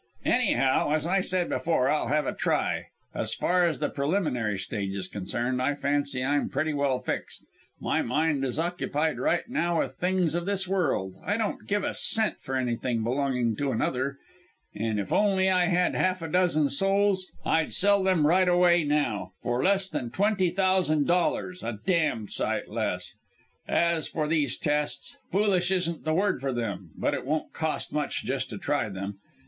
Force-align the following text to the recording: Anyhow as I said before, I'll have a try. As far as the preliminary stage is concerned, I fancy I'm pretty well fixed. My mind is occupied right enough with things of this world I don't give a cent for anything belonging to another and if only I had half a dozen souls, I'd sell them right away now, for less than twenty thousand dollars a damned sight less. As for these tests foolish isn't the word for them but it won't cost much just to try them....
Anyhow 0.25 0.93
as 0.93 1.05
I 1.05 1.21
said 1.21 1.47
before, 1.47 1.87
I'll 1.91 2.07
have 2.07 2.25
a 2.25 2.33
try. 2.33 2.87
As 3.13 3.35
far 3.35 3.67
as 3.67 3.77
the 3.77 3.87
preliminary 3.87 4.57
stage 4.57 4.95
is 4.95 5.07
concerned, 5.07 5.61
I 5.61 5.75
fancy 5.75 6.23
I'm 6.25 6.49
pretty 6.49 6.73
well 6.73 6.97
fixed. 6.97 7.45
My 7.79 8.01
mind 8.01 8.43
is 8.43 8.57
occupied 8.57 9.19
right 9.19 9.45
enough 9.47 9.77
with 9.77 9.93
things 9.97 10.33
of 10.33 10.47
this 10.47 10.67
world 10.67 11.17
I 11.23 11.37
don't 11.37 11.67
give 11.67 11.83
a 11.83 11.93
cent 11.93 12.37
for 12.41 12.55
anything 12.55 13.03
belonging 13.03 13.55
to 13.57 13.71
another 13.71 14.17
and 14.73 14.99
if 14.99 15.13
only 15.13 15.51
I 15.51 15.65
had 15.67 15.93
half 15.93 16.23
a 16.23 16.27
dozen 16.27 16.69
souls, 16.69 17.27
I'd 17.45 17.71
sell 17.71 18.01
them 18.01 18.25
right 18.25 18.47
away 18.49 18.83
now, 18.83 19.33
for 19.43 19.63
less 19.63 19.87
than 19.87 20.09
twenty 20.09 20.49
thousand 20.49 21.05
dollars 21.05 21.61
a 21.63 21.73
damned 21.73 22.31
sight 22.31 22.67
less. 22.67 23.13
As 23.67 24.07
for 24.07 24.27
these 24.27 24.57
tests 24.57 25.17
foolish 25.31 25.69
isn't 25.71 26.05
the 26.05 26.13
word 26.15 26.41
for 26.41 26.53
them 26.53 26.89
but 26.97 27.13
it 27.13 27.23
won't 27.23 27.53
cost 27.53 27.93
much 27.93 28.25
just 28.25 28.49
to 28.49 28.57
try 28.57 28.89
them.... 28.89 29.19